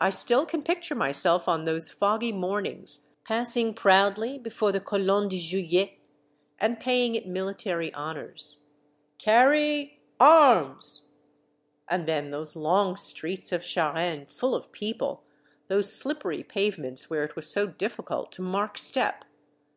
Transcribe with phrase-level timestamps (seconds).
[0.00, 5.38] I still can picture myself on those foggy mornings, passing proudly before the Colonne de
[5.38, 5.92] Juillet,
[6.58, 8.64] and paying it military honors."
[9.24, 11.02] Carry— arms!"
[11.88, 15.22] And then those long streets of Charenne, full of people,
[15.68, 19.24] those slippery pavements where it was so difficult to mark step.